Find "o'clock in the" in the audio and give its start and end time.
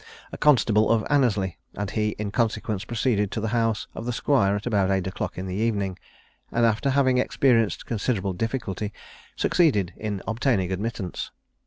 5.05-5.53